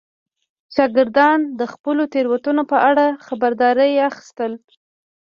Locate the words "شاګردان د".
0.75-1.61